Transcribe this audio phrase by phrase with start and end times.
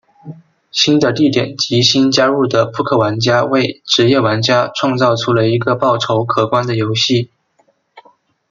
[0.71, 7.29] 新的地点及新加入的扑克玩家为职业玩家创造出了一个报酬可观的游戏。